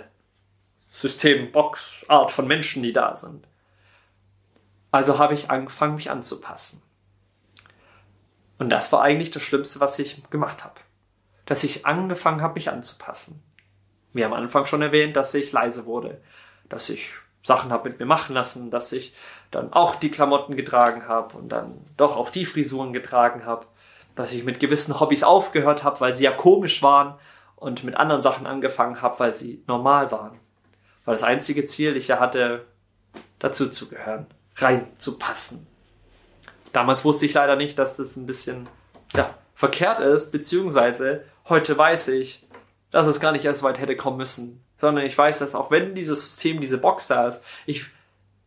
Systembox-Art 0.90 2.30
von 2.30 2.46
Menschen, 2.46 2.82
die 2.82 2.92
da 2.92 3.14
sind. 3.14 3.46
Also 4.90 5.18
habe 5.18 5.34
ich 5.34 5.50
angefangen, 5.50 5.96
mich 5.96 6.10
anzupassen. 6.10 6.82
Und 8.58 8.70
das 8.70 8.92
war 8.92 9.02
eigentlich 9.02 9.30
das 9.30 9.42
Schlimmste, 9.42 9.80
was 9.80 9.98
ich 9.98 10.22
gemacht 10.30 10.64
habe. 10.64 10.80
Dass 11.44 11.64
ich 11.64 11.86
angefangen 11.86 12.40
habe, 12.40 12.54
mich 12.54 12.70
anzupassen. 12.70 13.42
Wir 14.12 14.24
haben 14.24 14.32
am 14.32 14.42
Anfang 14.42 14.64
schon 14.64 14.82
erwähnt, 14.82 15.16
dass 15.16 15.34
ich 15.34 15.52
leise 15.52 15.84
wurde, 15.84 16.20
dass 16.68 16.88
ich 16.88 17.10
Sachen 17.46 17.70
habe 17.70 17.88
mit 17.88 18.00
mir 18.00 18.06
machen 18.06 18.34
lassen, 18.34 18.72
dass 18.72 18.90
ich 18.90 19.14
dann 19.52 19.72
auch 19.72 19.94
die 19.94 20.10
Klamotten 20.10 20.56
getragen 20.56 21.06
habe 21.06 21.36
und 21.36 21.50
dann 21.50 21.80
doch 21.96 22.16
auch 22.16 22.30
die 22.30 22.44
Frisuren 22.44 22.92
getragen 22.92 23.46
habe, 23.46 23.66
dass 24.16 24.32
ich 24.32 24.42
mit 24.42 24.58
gewissen 24.58 24.98
Hobbys 24.98 25.22
aufgehört 25.22 25.84
habe, 25.84 26.00
weil 26.00 26.16
sie 26.16 26.24
ja 26.24 26.32
komisch 26.32 26.82
waren 26.82 27.14
und 27.54 27.84
mit 27.84 27.96
anderen 27.96 28.20
Sachen 28.20 28.48
angefangen 28.48 29.00
habe, 29.00 29.20
weil 29.20 29.32
sie 29.36 29.62
normal 29.68 30.10
waren. 30.10 30.40
Weil 31.04 31.14
das 31.14 31.22
einzige 31.22 31.68
Ziel 31.68 31.96
ich 31.96 32.08
ja 32.08 32.18
hatte, 32.18 32.64
dazu 33.38 33.70
zu 33.70 33.88
gehören, 33.88 34.26
reinzupassen. 34.56 35.68
Damals 36.72 37.04
wusste 37.04 37.26
ich 37.26 37.34
leider 37.34 37.54
nicht, 37.54 37.78
dass 37.78 37.96
das 37.96 38.16
ein 38.16 38.26
bisschen 38.26 38.68
ja, 39.14 39.32
verkehrt 39.54 40.00
ist, 40.00 40.32
beziehungsweise 40.32 41.24
heute 41.48 41.78
weiß 41.78 42.08
ich, 42.08 42.44
dass 42.90 43.06
es 43.06 43.20
gar 43.20 43.30
nicht 43.30 43.44
erst 43.44 43.62
weit 43.62 43.78
hätte 43.78 43.94
kommen 43.94 44.16
müssen, 44.16 44.65
sondern 44.80 45.04
ich 45.04 45.16
weiß, 45.16 45.38
dass 45.38 45.54
auch 45.54 45.70
wenn 45.70 45.94
dieses 45.94 46.24
System, 46.24 46.60
diese 46.60 46.78
Box 46.78 47.06
da 47.06 47.28
ist, 47.28 47.42
ich 47.66 47.86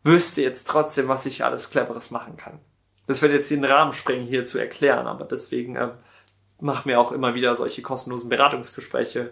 wüsste 0.04 0.42
jetzt 0.42 0.68
trotzdem, 0.68 1.08
was 1.08 1.26
ich 1.26 1.44
alles 1.44 1.70
Cleveres 1.70 2.12
machen 2.12 2.38
kann. 2.38 2.60
Das 3.08 3.22
wird 3.22 3.34
jetzt 3.34 3.52
den 3.52 3.66
Rahmen 3.66 3.94
sprengen, 3.94 4.28
hier 4.28 4.46
zu 4.46 4.60
erklären, 4.60 5.08
aber 5.08 5.26
deswegen 5.26 5.76
äh, 5.76 5.90
machen 6.60 6.90
wir 6.90 7.00
auch 7.00 7.12
immer 7.12 7.36
wieder 7.36 7.56
solche 7.56 7.82
kostenlosen 7.82 8.30
Beratungsgespräche, 8.30 9.32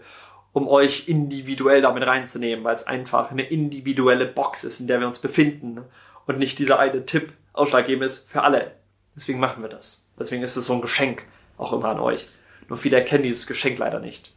um 0.52 0.68
euch 0.68 1.08
individuell 1.08 1.82
damit 1.82 2.08
reinzunehmen, 2.08 2.66
weil 2.66 2.76
es 2.76 2.88
einfach 2.88 3.32
eine 3.32 3.44
individuelle 3.44 4.26
Box 4.26 4.64
ist, 4.64 4.80
in 4.80 4.88
der 4.88 5.00
wir 5.00 5.08
uns 5.08 5.20
befinden 5.20 5.84
und 6.26 6.40
nicht 6.40 6.58
dieser 6.58 6.80
eine 6.80 7.06
Tipp 7.06 7.34
ausschlaggebend 7.54 8.06
ist 8.06 8.30
für 8.30 8.44
alle. 8.44 8.72
Deswegen 9.16 9.40
machen 9.40 9.62
wir 9.62 9.70
das. 9.70 10.04
Deswegen 10.20 10.44
ist 10.44 10.56
es 10.56 10.66
so 10.66 10.74
ein 10.74 10.82
Geschenk 10.82 11.24
auch 11.58 11.74
immer 11.74 11.90
an 11.90 12.00
euch. 12.00 12.28
Nur 12.70 12.78
viele 12.78 12.98
erkennen 12.98 13.24
dieses 13.24 13.48
Geschenk 13.48 13.78
leider 13.78 14.00
nicht. 14.00 14.34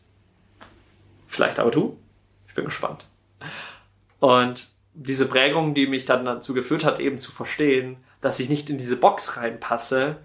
Vielleicht 1.27 1.59
aber 1.59 1.71
du? 1.71 1.99
Ich 2.51 2.55
bin 2.55 2.65
gespannt. 2.65 3.07
Und 4.19 4.69
diese 4.95 5.27
Prägung, 5.27 5.73
die 5.73 5.87
mich 5.87 6.05
dann 6.05 6.25
dazu 6.25 6.53
geführt 6.53 6.85
hat, 6.85 6.99
eben 6.99 7.21
zu 7.21 7.31
verstehen, 7.31 7.97
dass 8.21 8.41
ich 8.41 8.49
nicht 8.49 8.69
in 8.69 8.77
diese 8.77 8.97
Box 8.97 9.37
reinpasse, 9.37 10.17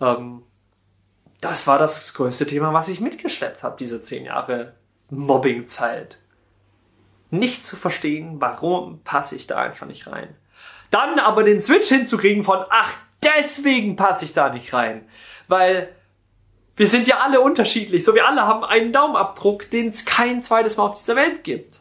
ähm, 0.00 0.42
das 1.40 1.66
war 1.66 1.78
das 1.78 2.14
größte 2.14 2.46
Thema, 2.46 2.72
was 2.72 2.88
ich 2.88 3.00
mitgeschleppt 3.00 3.64
habe, 3.64 3.76
diese 3.76 4.00
zehn 4.00 4.24
Jahre 4.24 4.74
Mobbingzeit. 5.10 6.18
Nicht 7.30 7.64
zu 7.64 7.76
verstehen, 7.76 8.40
warum 8.40 9.02
passe 9.02 9.34
ich 9.34 9.48
da 9.48 9.56
einfach 9.56 9.86
nicht 9.86 10.06
rein. 10.06 10.34
Dann 10.90 11.18
aber 11.18 11.42
den 11.42 11.60
Switch 11.60 11.88
hinzukriegen 11.88 12.44
von, 12.44 12.64
ach, 12.70 12.94
deswegen 13.22 13.96
passe 13.96 14.24
ich 14.24 14.32
da 14.32 14.48
nicht 14.48 14.72
rein. 14.72 15.06
Weil 15.48 15.88
wir 16.78 16.86
sind 16.86 17.08
ja 17.08 17.18
alle 17.18 17.40
unterschiedlich. 17.40 18.04
So, 18.04 18.14
wir 18.14 18.26
alle 18.26 18.46
haben 18.46 18.64
einen 18.64 18.92
Daumenabdruck, 18.92 19.68
den 19.70 19.88
es 19.88 20.04
kein 20.04 20.42
zweites 20.42 20.76
Mal 20.76 20.84
auf 20.84 20.94
dieser 20.94 21.16
Welt 21.16 21.44
gibt. 21.44 21.80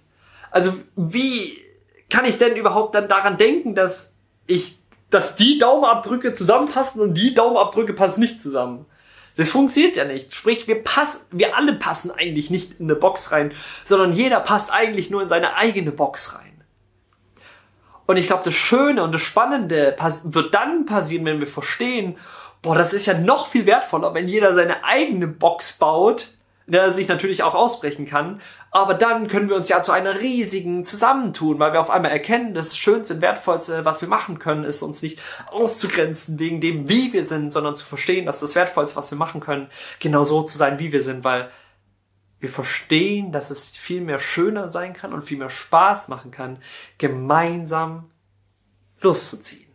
Also, 0.52 0.74
wie 0.96 1.62
kann 2.10 2.26
ich 2.26 2.38
denn 2.38 2.56
überhaupt 2.56 2.96
dann 2.96 3.08
daran 3.08 3.38
denken, 3.38 3.76
dass 3.76 4.12
ich, 4.48 4.80
dass 5.10 5.36
die 5.36 5.60
Daumenabdrücke 5.60 6.34
zusammenpassen 6.34 7.02
und 7.02 7.14
die 7.14 7.34
Daumenabdrücke 7.34 7.94
passen 7.94 8.20
nicht 8.20 8.42
zusammen? 8.42 8.86
Das 9.36 9.50
funktioniert 9.50 9.96
ja 9.96 10.04
nicht. 10.04 10.34
Sprich, 10.34 10.68
wir 10.68 10.84
passen, 10.84 11.20
wir 11.30 11.56
alle 11.56 11.74
passen 11.74 12.10
eigentlich 12.10 12.50
nicht 12.50 12.80
in 12.80 12.88
eine 12.88 12.96
Box 12.96 13.32
rein, 13.32 13.54
sondern 13.86 14.14
jeder 14.14 14.40
passt 14.40 14.74
eigentlich 14.74 15.12
nur 15.12 15.22
in 15.22 15.30
seine 15.30 15.56
eigene 15.56 15.92
Box 15.92 16.36
rein. 16.36 16.64
Und 18.08 18.18
ich 18.18 18.26
glaube, 18.26 18.44
das 18.46 18.56
Schöne 18.56 19.04
und 19.04 19.12
das 19.12 19.22
Spannende 19.22 19.96
wird 20.24 20.56
dann 20.56 20.86
passieren, 20.86 21.26
wenn 21.26 21.40
wir 21.40 21.48
verstehen, 21.48 22.18
boah, 22.62 22.76
das 22.76 22.94
ist 22.94 23.06
ja 23.06 23.18
noch 23.18 23.48
viel 23.48 23.66
wertvoller, 23.66 24.14
wenn 24.14 24.28
jeder 24.28 24.56
seine 24.56 24.84
eigene 24.84 25.28
Box 25.28 25.74
baut, 25.74 26.30
der 26.68 26.82
er 26.82 26.94
sich 26.94 27.08
natürlich 27.08 27.44
auch 27.44 27.56
ausbrechen 27.56 28.06
kann. 28.06 28.42
Aber 28.72 28.94
dann 28.94 29.28
können 29.28 29.50
wir 29.50 29.56
uns 29.56 29.70
ja 29.70 29.82
zu 29.82 29.94
einer 29.94 30.20
riesigen 30.20 30.84
zusammentun, 30.84 31.60
weil 31.60 31.72
wir 31.72 31.80
auf 31.80 31.90
einmal 31.90 32.12
erkennen, 32.12 32.54
das 32.54 32.78
Schönste 32.78 33.16
und 33.16 33.22
Wertvollste, 33.22 33.86
was 33.86 34.02
wir 34.02 34.10
machen 34.10 34.38
können, 34.38 34.66
ist 34.66 34.82
uns 34.82 35.02
nicht 35.02 35.20
auszugrenzen 35.50 36.40
wegen 36.40 36.60
dem, 36.60 36.90
wie 36.90 37.14
wir 37.14 37.24
sind, 37.24 37.54
sondern 37.54 37.76
zu 37.76 37.86
verstehen, 37.86 38.26
dass 38.26 38.42
das 38.42 38.56
Wertvollste, 38.56 38.98
was 38.98 39.12
wir 39.12 39.18
machen 39.18 39.40
können, 39.40 39.70
genau 40.00 40.26
so 40.26 40.44
zu 40.44 40.58
sein, 40.58 40.78
wie 40.78 40.92
wir 40.92 41.02
sind, 41.02 41.24
weil 41.24 41.50
wir 42.40 42.50
verstehen, 42.50 43.32
dass 43.32 43.50
es 43.50 43.76
viel 43.76 44.02
mehr 44.02 44.20
schöner 44.20 44.70
sein 44.70 44.94
kann 44.94 45.14
und 45.14 45.24
viel 45.24 45.38
mehr 45.38 45.50
Spaß 45.50 46.10
machen 46.10 46.32
kann, 46.32 46.60
gemeinsam 46.98 48.12
loszuziehen. 49.02 49.68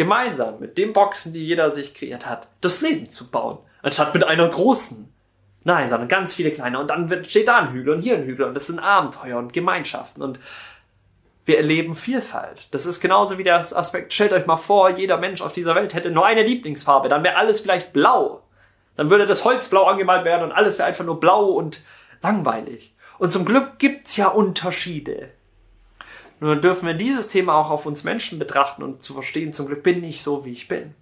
Gemeinsam 0.00 0.58
mit 0.60 0.78
den 0.78 0.94
Boxen, 0.94 1.34
die 1.34 1.46
jeder 1.46 1.70
sich 1.70 1.92
kreiert 1.92 2.24
hat, 2.24 2.48
das 2.62 2.80
Leben 2.80 3.10
zu 3.10 3.30
bauen, 3.30 3.58
anstatt 3.82 4.14
mit 4.14 4.24
einer 4.24 4.48
großen. 4.48 5.12
Nein, 5.64 5.90
sondern 5.90 6.08
ganz 6.08 6.34
viele 6.34 6.52
kleine. 6.52 6.80
Und 6.80 6.88
dann 6.88 7.22
steht 7.24 7.48
da 7.48 7.58
ein 7.58 7.72
Hügel 7.72 7.92
und 7.92 8.00
hier 8.00 8.16
ein 8.16 8.24
Hügel 8.24 8.46
und 8.46 8.54
das 8.54 8.68
sind 8.68 8.78
Abenteuer 8.78 9.36
und 9.36 9.52
Gemeinschaften 9.52 10.22
und 10.22 10.40
wir 11.44 11.58
erleben 11.58 11.94
Vielfalt. 11.94 12.68
Das 12.70 12.86
ist 12.86 13.02
genauso 13.02 13.36
wie 13.36 13.44
der 13.44 13.58
Aspekt, 13.58 14.14
stellt 14.14 14.32
euch 14.32 14.46
mal 14.46 14.56
vor, 14.56 14.88
jeder 14.88 15.18
Mensch 15.18 15.42
auf 15.42 15.52
dieser 15.52 15.74
Welt 15.74 15.92
hätte 15.92 16.10
nur 16.10 16.24
eine 16.24 16.44
Lieblingsfarbe, 16.44 17.10
dann 17.10 17.22
wäre 17.22 17.36
alles 17.36 17.60
vielleicht 17.60 17.92
blau. 17.92 18.40
Dann 18.96 19.10
würde 19.10 19.26
das 19.26 19.44
Holz 19.44 19.68
blau 19.68 19.84
angemalt 19.84 20.24
werden 20.24 20.44
und 20.44 20.52
alles 20.52 20.78
wäre 20.78 20.88
einfach 20.88 21.04
nur 21.04 21.20
blau 21.20 21.44
und 21.44 21.84
langweilig. 22.22 22.94
Und 23.18 23.32
zum 23.32 23.44
Glück 23.44 23.78
gibt's 23.78 24.16
ja 24.16 24.28
Unterschiede. 24.28 25.28
Nur 26.40 26.56
dürfen 26.56 26.86
wir 26.86 26.94
dieses 26.94 27.28
Thema 27.28 27.54
auch 27.54 27.70
auf 27.70 27.84
uns 27.84 28.02
Menschen 28.02 28.38
betrachten 28.38 28.82
und 28.82 29.04
zu 29.04 29.12
verstehen, 29.12 29.52
zum 29.52 29.66
Glück 29.66 29.82
bin 29.82 30.02
ich 30.02 30.22
so, 30.22 30.44
wie 30.46 30.52
ich 30.52 30.68
bin. 30.68 30.94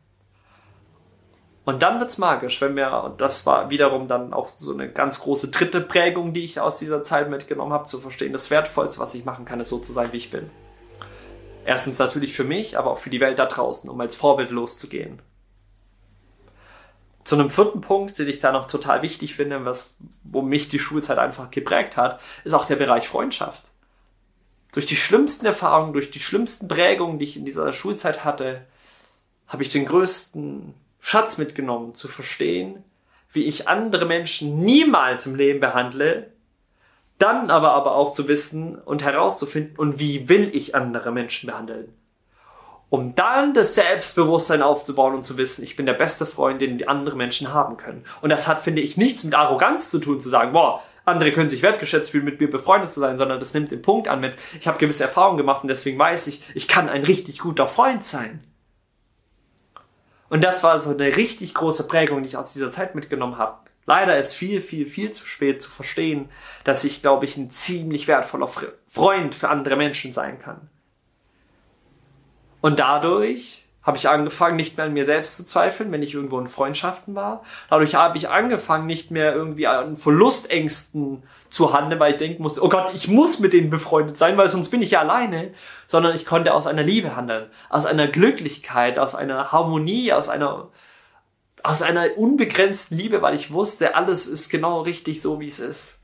Und 1.64 1.82
dann 1.82 2.00
wird's 2.00 2.18
magisch, 2.18 2.60
wenn 2.60 2.74
wir, 2.76 3.04
und 3.04 3.20
das 3.20 3.46
war 3.46 3.70
wiederum 3.70 4.08
dann 4.08 4.32
auch 4.32 4.48
so 4.56 4.72
eine 4.72 4.90
ganz 4.90 5.20
große 5.20 5.50
dritte 5.50 5.80
Prägung, 5.80 6.32
die 6.32 6.44
ich 6.44 6.60
aus 6.60 6.78
dieser 6.78 7.04
Zeit 7.04 7.30
mitgenommen 7.30 7.72
habe, 7.72 7.84
zu 7.84 8.00
verstehen, 8.00 8.32
das 8.32 8.50
Wertvollste, 8.50 9.00
was 9.00 9.14
ich 9.14 9.24
machen 9.24 9.44
kann, 9.44 9.60
ist 9.60 9.68
so 9.68 9.78
zu 9.78 9.92
sein, 9.92 10.12
wie 10.12 10.16
ich 10.16 10.30
bin. 10.30 10.50
Erstens 11.64 11.98
natürlich 11.98 12.34
für 12.34 12.44
mich, 12.44 12.78
aber 12.78 12.90
auch 12.90 12.98
für 12.98 13.10
die 13.10 13.20
Welt 13.20 13.38
da 13.38 13.44
draußen, 13.44 13.90
um 13.90 14.00
als 14.00 14.16
Vorbild 14.16 14.50
loszugehen. 14.50 15.20
Zu 17.22 17.34
einem 17.34 17.50
vierten 17.50 17.82
Punkt, 17.82 18.18
den 18.18 18.26
ich 18.26 18.40
da 18.40 18.50
noch 18.50 18.66
total 18.66 19.02
wichtig 19.02 19.34
finde, 19.34 19.66
was, 19.66 19.98
wo 20.24 20.40
mich 20.40 20.70
die 20.70 20.78
Schulzeit 20.78 21.18
einfach 21.18 21.50
geprägt 21.50 21.98
hat, 21.98 22.18
ist 22.44 22.54
auch 22.54 22.64
der 22.64 22.76
Bereich 22.76 23.06
Freundschaft. 23.06 23.67
Durch 24.72 24.86
die 24.86 24.96
schlimmsten 24.96 25.46
Erfahrungen, 25.46 25.92
durch 25.92 26.10
die 26.10 26.20
schlimmsten 26.20 26.68
Prägungen, 26.68 27.18
die 27.18 27.24
ich 27.24 27.36
in 27.36 27.44
dieser 27.44 27.72
Schulzeit 27.72 28.24
hatte, 28.24 28.66
habe 29.46 29.62
ich 29.62 29.70
den 29.70 29.86
größten 29.86 30.74
Schatz 31.00 31.38
mitgenommen, 31.38 31.94
zu 31.94 32.08
verstehen, 32.08 32.84
wie 33.32 33.44
ich 33.44 33.68
andere 33.68 34.04
Menschen 34.04 34.58
niemals 34.60 35.26
im 35.26 35.34
Leben 35.34 35.60
behandle, 35.60 36.32
dann 37.18 37.50
aber 37.50 37.72
aber 37.72 37.94
auch 37.94 38.12
zu 38.12 38.28
wissen 38.28 38.76
und 38.76 39.02
herauszufinden, 39.02 39.76
und 39.76 39.98
wie 39.98 40.28
will 40.28 40.50
ich 40.52 40.74
andere 40.74 41.12
Menschen 41.12 41.46
behandeln. 41.48 41.92
um 42.90 43.14
dann 43.14 43.52
das 43.52 43.74
Selbstbewusstsein 43.74 44.62
aufzubauen 44.62 45.14
und 45.14 45.22
zu 45.22 45.36
wissen, 45.36 45.62
ich 45.62 45.76
bin 45.76 45.86
der 45.86 45.92
beste 45.92 46.24
Freund, 46.24 46.62
den 46.62 46.78
die 46.78 46.88
anderen 46.88 47.18
Menschen 47.18 47.52
haben 47.52 47.76
können. 47.76 48.04
Und 48.22 48.30
das 48.30 48.48
hat, 48.48 48.60
finde 48.62 48.80
ich, 48.82 48.96
nichts 48.96 49.24
mit 49.24 49.34
Arroganz 49.34 49.90
zu 49.90 49.98
tun, 49.98 50.20
zu 50.20 50.28
sagen, 50.28 50.52
boah, 50.52 50.82
andere 51.08 51.32
können 51.32 51.50
sich 51.50 51.62
wertgeschätzt 51.62 52.10
fühlen, 52.10 52.24
mit 52.24 52.40
mir 52.40 52.50
befreundet 52.50 52.90
zu 52.90 53.00
sein, 53.00 53.18
sondern 53.18 53.40
das 53.40 53.54
nimmt 53.54 53.70
den 53.70 53.82
Punkt 53.82 54.08
an 54.08 54.20
mit, 54.20 54.34
ich 54.58 54.68
habe 54.68 54.78
gewisse 54.78 55.04
Erfahrungen 55.04 55.38
gemacht 55.38 55.62
und 55.62 55.68
deswegen 55.68 55.98
weiß 55.98 56.26
ich, 56.28 56.42
ich 56.54 56.68
kann 56.68 56.88
ein 56.88 57.04
richtig 57.04 57.38
guter 57.40 57.66
Freund 57.66 58.04
sein. 58.04 58.44
Und 60.28 60.44
das 60.44 60.62
war 60.62 60.78
so 60.78 60.90
eine 60.90 61.16
richtig 61.16 61.54
große 61.54 61.88
Prägung, 61.88 62.22
die 62.22 62.28
ich 62.28 62.36
aus 62.36 62.52
dieser 62.52 62.70
Zeit 62.70 62.94
mitgenommen 62.94 63.38
habe. 63.38 63.58
Leider 63.86 64.18
ist 64.18 64.34
viel, 64.34 64.60
viel, 64.60 64.84
viel 64.84 65.12
zu 65.12 65.26
spät 65.26 65.62
zu 65.62 65.70
verstehen, 65.70 66.28
dass 66.64 66.84
ich, 66.84 67.00
glaube 67.00 67.24
ich, 67.24 67.38
ein 67.38 67.50
ziemlich 67.50 68.06
wertvoller 68.06 68.50
Freund 68.86 69.34
für 69.34 69.48
andere 69.48 69.76
Menschen 69.76 70.12
sein 70.12 70.38
kann. 70.38 70.68
Und 72.60 72.80
dadurch 72.80 73.64
habe 73.88 73.96
ich 73.96 74.10
angefangen, 74.10 74.56
nicht 74.56 74.76
mehr 74.76 74.84
an 74.84 74.92
mir 74.92 75.06
selbst 75.06 75.38
zu 75.38 75.46
zweifeln, 75.46 75.90
wenn 75.90 76.02
ich 76.02 76.12
irgendwo 76.12 76.38
in 76.38 76.46
Freundschaften 76.46 77.14
war. 77.14 77.42
Dadurch 77.70 77.94
habe 77.94 78.18
ich 78.18 78.28
angefangen, 78.28 78.84
nicht 78.84 79.10
mehr 79.10 79.34
irgendwie 79.34 79.66
an 79.66 79.96
Verlustängsten 79.96 81.22
zu 81.48 81.72
handeln, 81.72 81.98
weil 81.98 82.12
ich 82.12 82.18
denken 82.18 82.42
musste, 82.42 82.62
oh 82.62 82.68
Gott, 82.68 82.92
ich 82.94 83.08
muss 83.08 83.40
mit 83.40 83.54
denen 83.54 83.70
befreundet 83.70 84.18
sein, 84.18 84.36
weil 84.36 84.50
sonst 84.50 84.68
bin 84.68 84.82
ich 84.82 84.90
ja 84.90 85.00
alleine, 85.00 85.52
sondern 85.86 86.14
ich 86.14 86.26
konnte 86.26 86.52
aus 86.52 86.66
einer 86.66 86.82
Liebe 86.82 87.16
handeln, 87.16 87.46
aus 87.70 87.86
einer 87.86 88.08
Glücklichkeit, 88.08 88.98
aus 88.98 89.14
einer 89.14 89.52
Harmonie, 89.52 90.12
aus 90.12 90.28
einer 90.28 90.68
aus 91.62 91.80
einer 91.80 92.18
unbegrenzten 92.18 92.98
Liebe, 92.98 93.22
weil 93.22 93.34
ich 93.34 93.52
wusste, 93.52 93.94
alles 93.94 94.26
ist 94.26 94.50
genau 94.50 94.82
richtig 94.82 95.22
so, 95.22 95.40
wie 95.40 95.48
es 95.48 95.60
ist. 95.60 95.98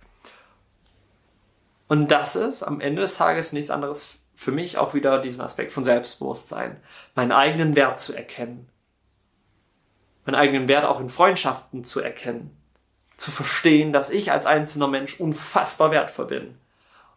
Und 1.86 2.10
das 2.10 2.34
ist 2.34 2.62
am 2.62 2.80
Ende 2.80 3.02
des 3.02 3.16
Tages 3.18 3.52
nichts 3.52 3.70
anderes 3.70 4.16
für 4.36 4.52
mich 4.52 4.78
auch 4.78 4.94
wieder 4.94 5.18
diesen 5.18 5.40
Aspekt 5.40 5.72
von 5.72 5.84
Selbstbewusstsein, 5.84 6.80
meinen 7.14 7.32
eigenen 7.32 7.76
Wert 7.76 7.98
zu 7.98 8.14
erkennen, 8.14 8.68
meinen 10.24 10.36
eigenen 10.36 10.68
Wert 10.68 10.84
auch 10.84 11.00
in 11.00 11.08
Freundschaften 11.08 11.84
zu 11.84 12.00
erkennen, 12.00 12.56
zu 13.16 13.30
verstehen, 13.30 13.92
dass 13.92 14.10
ich 14.10 14.32
als 14.32 14.46
einzelner 14.46 14.88
Mensch 14.88 15.20
unfassbar 15.20 15.90
wertvoll 15.90 16.26
bin. 16.26 16.54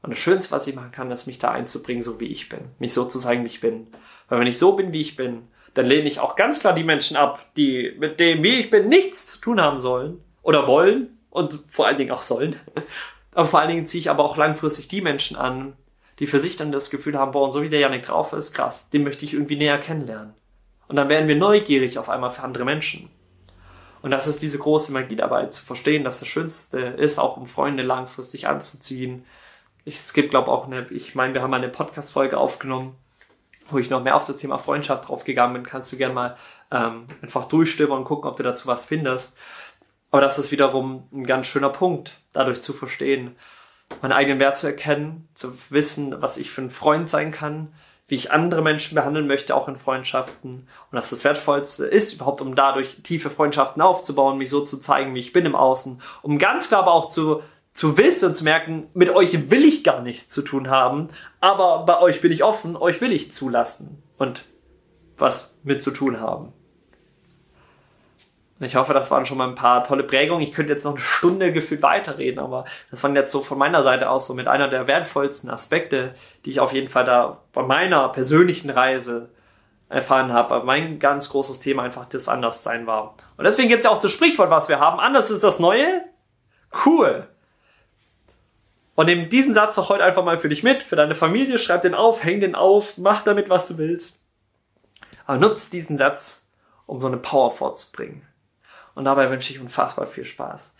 Und 0.01 0.11
das 0.11 0.19
Schönste, 0.19 0.51
was 0.51 0.67
ich 0.67 0.75
machen 0.75 0.91
kann, 0.91 1.11
ist 1.11 1.27
mich 1.27 1.39
da 1.39 1.51
einzubringen, 1.51 2.03
so 2.03 2.19
wie 2.19 2.27
ich 2.27 2.49
bin, 2.49 2.69
mich 2.79 2.93
so 2.93 3.05
zu 3.05 3.19
zeigen, 3.19 3.43
wie 3.43 3.47
ich 3.47 3.61
bin. 3.61 3.87
Weil 4.29 4.39
wenn 4.39 4.47
ich 4.47 4.59
so 4.59 4.73
bin, 4.73 4.93
wie 4.93 5.01
ich 5.01 5.15
bin, 5.15 5.47
dann 5.73 5.85
lehne 5.85 6.07
ich 6.07 6.19
auch 6.19 6.35
ganz 6.35 6.59
klar 6.59 6.73
die 6.73 6.83
Menschen 6.83 7.17
ab, 7.17 7.43
die 7.55 7.95
mit 7.97 8.19
dem, 8.19 8.43
wie 8.43 8.59
ich 8.59 8.69
bin, 8.69 8.87
nichts 8.87 9.27
zu 9.27 9.39
tun 9.39 9.61
haben 9.61 9.79
sollen 9.79 10.23
oder 10.43 10.67
wollen 10.67 11.17
und 11.29 11.59
vor 11.67 11.87
allen 11.87 11.97
Dingen 11.97 12.11
auch 12.11 12.21
sollen. 12.21 12.55
Aber 13.33 13.45
vor 13.45 13.59
allen 13.59 13.69
Dingen 13.69 13.87
ziehe 13.87 13.99
ich 13.99 14.09
aber 14.09 14.23
auch 14.23 14.35
langfristig 14.35 14.87
die 14.87 15.01
Menschen 15.01 15.37
an, 15.37 15.73
die 16.19 16.27
für 16.27 16.39
sich 16.39 16.55
dann 16.55 16.71
das 16.71 16.89
Gefühl 16.89 17.17
haben, 17.17 17.31
boah, 17.31 17.43
und 17.43 17.51
so 17.51 17.61
wie 17.61 17.69
der 17.69 17.79
Janik 17.79 18.03
drauf 18.03 18.33
ist, 18.33 18.53
krass, 18.53 18.89
den 18.89 19.03
möchte 19.03 19.25
ich 19.25 19.33
irgendwie 19.33 19.57
näher 19.57 19.77
kennenlernen. 19.77 20.33
Und 20.87 20.95
dann 20.95 21.09
werden 21.09 21.27
wir 21.27 21.35
neugierig 21.35 21.99
auf 21.99 22.09
einmal 22.09 22.31
für 22.31 22.43
andere 22.43 22.65
Menschen. 22.65 23.09
Und 24.01 24.11
das 24.11 24.27
ist 24.27 24.41
diese 24.41 24.59
große 24.59 24.93
Magie 24.93 25.15
dabei, 25.15 25.47
zu 25.47 25.65
verstehen, 25.65 26.03
dass 26.03 26.19
das 26.19 26.29
Schönste 26.29 26.79
ist, 26.79 27.19
auch 27.19 27.37
um 27.37 27.45
Freunde 27.45 27.83
langfristig 27.83 28.47
anzuziehen. 28.47 29.25
Ich, 29.85 29.99
es 29.99 30.13
gibt, 30.13 30.29
glaube 30.29 30.51
auch 30.51 30.65
eine, 30.65 30.87
ich 30.91 31.15
meine, 31.15 31.33
wir 31.33 31.41
haben 31.41 31.53
eine 31.53 31.69
Podcast-Folge 31.69 32.37
aufgenommen, 32.37 32.95
wo 33.69 33.79
ich 33.79 33.89
noch 33.89 34.03
mehr 34.03 34.15
auf 34.15 34.25
das 34.25 34.37
Thema 34.37 34.59
Freundschaft 34.59 35.09
draufgegangen 35.09 35.53
bin. 35.53 35.63
Kannst 35.63 35.91
du 35.91 35.97
gerne 35.97 36.13
mal 36.13 36.37
ähm, 36.71 37.05
einfach 37.21 37.45
durchstöbern 37.45 37.99
und 37.99 38.05
gucken, 38.05 38.29
ob 38.29 38.37
du 38.37 38.43
dazu 38.43 38.67
was 38.67 38.85
findest. 38.85 39.37
Aber 40.11 40.21
das 40.21 40.39
ist 40.39 40.51
wiederum 40.51 41.07
ein 41.11 41.25
ganz 41.25 41.47
schöner 41.47 41.69
Punkt, 41.69 42.17
dadurch 42.33 42.61
zu 42.61 42.73
verstehen, 42.73 43.35
meinen 44.01 44.11
eigenen 44.11 44.39
Wert 44.39 44.57
zu 44.57 44.67
erkennen, 44.67 45.27
zu 45.33 45.53
wissen, 45.69 46.21
was 46.21 46.37
ich 46.37 46.51
für 46.51 46.61
ein 46.61 46.69
Freund 46.69 47.09
sein 47.09 47.31
kann, 47.31 47.73
wie 48.07 48.15
ich 48.15 48.31
andere 48.31 48.61
Menschen 48.61 48.95
behandeln 48.95 49.27
möchte, 49.27 49.55
auch 49.55 49.67
in 49.67 49.75
Freundschaften. 49.75 50.67
Und 50.91 50.95
dass 50.95 51.09
das 51.09 51.23
Wertvollste 51.23 51.85
ist, 51.85 52.13
überhaupt 52.13 52.41
um 52.41 52.55
dadurch 52.55 53.01
tiefe 53.03 53.29
Freundschaften 53.29 53.81
aufzubauen, 53.81 54.37
mich 54.37 54.49
so 54.49 54.61
zu 54.61 54.77
zeigen, 54.77 55.13
wie 55.13 55.19
ich 55.19 55.33
bin 55.33 55.45
im 55.45 55.55
Außen, 55.55 56.01
um 56.21 56.39
ganz 56.39 56.69
klar 56.69 56.83
aber 56.83 56.93
auch 56.93 57.09
zu, 57.09 57.41
zu 57.73 57.97
wissen 57.97 58.29
und 58.29 58.35
zu 58.35 58.43
merken, 58.43 58.87
mit 58.93 59.09
euch 59.09 59.51
will 59.51 59.65
ich 59.65 59.83
gar 59.83 60.01
nichts 60.01 60.29
zu 60.29 60.41
tun 60.41 60.69
haben, 60.69 61.09
aber 61.41 61.85
bei 61.85 61.99
euch 61.99 62.21
bin 62.21 62.31
ich 62.31 62.43
offen, 62.43 62.77
euch 62.77 63.01
will 63.01 63.11
ich 63.11 63.33
zulassen 63.33 64.01
und 64.17 64.45
was 65.17 65.55
mit 65.63 65.81
zu 65.81 65.91
tun 65.91 66.19
haben. 66.19 66.53
Ich 68.59 68.75
hoffe, 68.75 68.93
das 68.93 69.11
waren 69.11 69.25
schon 69.25 69.37
mal 69.37 69.47
ein 69.47 69.55
paar 69.55 69.83
tolle 69.83 70.03
Prägungen. 70.03 70.41
Ich 70.41 70.53
könnte 70.53 70.73
jetzt 70.73 70.83
noch 70.83 70.93
eine 70.93 70.99
Stunde 70.99 71.51
gefühlt 71.51 71.83
weiterreden, 71.83 72.39
aber 72.39 72.65
das 72.89 73.03
waren 73.03 73.15
jetzt 73.15 73.31
so 73.31 73.41
von 73.41 73.57
meiner 73.57 73.83
Seite 73.83 74.09
aus 74.09 74.25
so 74.25 74.33
mit 74.33 74.47
einer 74.47 74.67
der 74.67 74.87
wertvollsten 74.87 75.49
Aspekte, 75.49 76.15
die 76.43 76.49
ich 76.51 76.59
auf 76.59 76.73
jeden 76.73 76.89
Fall 76.89 77.05
da 77.05 77.41
bei 77.53 77.61
meiner 77.61 78.09
persönlichen 78.09 78.71
Reise 78.71 79.29
erfahren 79.89 80.33
habe, 80.33 80.49
weil 80.49 80.63
mein 80.63 80.99
ganz 80.99 81.29
großes 81.29 81.59
Thema 81.59 81.83
einfach 81.83 82.05
das 82.05 82.27
Anderssein 82.27 82.87
war. 82.87 83.15
Und 83.37 83.45
deswegen 83.45 83.69
geht's 83.69 83.85
ja 83.85 83.91
auch 83.91 83.99
zu 83.99 84.09
Sprichwort, 84.09 84.49
was 84.49 84.69
wir 84.69 84.79
haben. 84.79 84.99
Anders 84.99 85.29
ist 85.29 85.43
das 85.43 85.59
Neue. 85.59 86.03
Cool. 86.85 87.27
Und 88.95 89.05
nimm 89.05 89.29
diesen 89.29 89.53
Satz 89.53 89.77
auch 89.77 89.89
heute 89.89 90.03
einfach 90.03 90.25
mal 90.25 90.39
für 90.39 90.49
dich 90.49 90.63
mit, 90.63 90.81
für 90.81 90.95
deine 90.95 91.13
Familie, 91.13 91.59
schreib 91.59 91.83
den 91.83 91.93
auf, 91.93 92.23
häng 92.23 92.39
den 92.39 92.55
auf, 92.55 92.97
mach 92.97 93.21
damit, 93.23 93.47
was 93.49 93.67
du 93.67 93.77
willst. 93.77 94.19
Aber 95.27 95.37
nutz 95.37 95.69
diesen 95.69 95.99
Satz, 95.99 96.49
um 96.87 96.99
so 96.99 97.07
eine 97.07 97.17
Power 97.17 97.51
vorzubringen. 97.51 98.26
Und 98.97 99.05
dabei 99.05 99.29
wünsche 99.29 99.53
ich 99.53 99.59
unfassbar 99.59 100.07
viel 100.07 100.25
Spaß. 100.25 100.75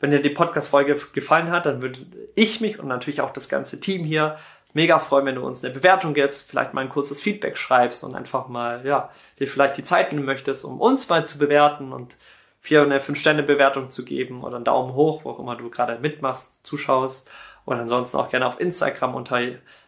Wenn 0.00 0.10
dir 0.10 0.22
die 0.22 0.30
Podcast-Folge 0.30 0.96
gefallen 1.12 1.50
hat, 1.50 1.66
dann 1.66 1.82
würde 1.82 1.98
ich 2.34 2.62
mich 2.62 2.78
und 2.78 2.88
natürlich 2.88 3.20
auch 3.20 3.32
das 3.32 3.50
ganze 3.50 3.78
Team 3.78 4.04
hier 4.04 4.38
mega 4.72 4.98
freuen, 4.98 5.26
wenn 5.26 5.34
du 5.34 5.42
uns 5.42 5.62
eine 5.62 5.74
Bewertung 5.74 6.14
gibst, 6.14 6.48
vielleicht 6.48 6.72
mal 6.72 6.80
ein 6.80 6.88
kurzes 6.88 7.20
Feedback 7.20 7.58
schreibst 7.58 8.04
und 8.04 8.14
einfach 8.14 8.48
mal, 8.48 8.86
ja, 8.86 9.10
dir 9.38 9.46
vielleicht 9.46 9.76
die 9.76 9.84
Zeit 9.84 10.12
nehmen 10.12 10.24
möchtest, 10.24 10.64
um 10.64 10.80
uns 10.80 11.10
mal 11.10 11.26
zu 11.26 11.38
bewerten 11.38 11.92
und 11.92 12.16
vier 12.60 12.82
eine 12.82 13.00
fünf 13.00 13.20
Sterne 13.20 13.42
Bewertung 13.42 13.90
zu 13.90 14.02
geben 14.02 14.44
oder 14.44 14.56
einen 14.56 14.64
Daumen 14.64 14.94
hoch, 14.94 15.24
wo 15.24 15.30
auch 15.30 15.38
immer 15.38 15.56
du 15.56 15.68
gerade 15.68 15.98
mitmachst, 15.98 16.66
zuschaust. 16.66 17.30
Und 17.68 17.78
ansonsten 17.78 18.16
auch 18.16 18.30
gerne 18.30 18.46
auf 18.46 18.58
Instagram 18.60 19.14
unter 19.14 19.38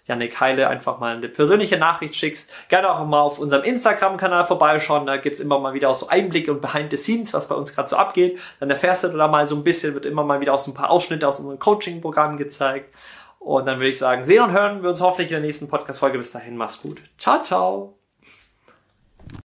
Janik 0.05 0.39
Heile 0.39 0.69
einfach 0.69 0.99
mal 0.99 1.17
eine 1.17 1.31
persönliche 1.31 1.79
Nachricht 1.79 2.15
schickst. 2.15 2.53
Gerne 2.69 2.91
auch 2.91 3.07
mal 3.07 3.23
auf 3.23 3.39
unserem 3.39 3.65
Instagram-Kanal 3.65 4.45
vorbeischauen. 4.45 5.07
Da 5.07 5.17
gibt's 5.17 5.41
immer 5.41 5.59
mal 5.59 5.73
wieder 5.73 5.89
auch 5.89 5.95
so 5.95 6.09
Einblicke 6.09 6.53
und 6.53 6.61
Behind 6.61 6.91
the 6.91 6.99
Scenes, 6.99 7.33
was 7.33 7.49
bei 7.49 7.55
uns 7.55 7.75
gerade 7.75 7.89
so 7.89 7.97
abgeht. 7.97 8.39
Dann 8.61 8.69
erfährst 8.69 9.05
du 9.05 9.09
da 9.09 9.29
mal 9.29 9.49
so 9.49 9.57
ein 9.57 9.65
bisschen, 9.65 9.95
wird 9.95 10.05
immer 10.05 10.25
mal 10.25 10.43
wieder 10.43 10.53
auch 10.53 10.59
so 10.59 10.73
ein 10.73 10.75
paar 10.75 10.91
Ausschnitte 10.91 11.27
aus 11.27 11.41
unserem 11.41 11.59
Coaching-Programm 11.59 12.37
gezeigt. 12.37 12.95
Und 13.39 13.65
dann 13.65 13.79
würde 13.79 13.89
ich 13.89 13.99
sagen, 13.99 14.25
sehen 14.25 14.43
und 14.43 14.53
hören 14.53 14.83
wir 14.83 14.91
uns 14.91 15.01
hoffentlich 15.01 15.29
in 15.29 15.37
der 15.37 15.41
nächsten 15.41 15.69
Podcast-Folge. 15.69 16.19
Bis 16.19 16.33
dahin, 16.33 16.59
mach's 16.59 16.83
gut. 16.83 17.01
Ciao, 17.17 17.41
ciao. 17.41 18.00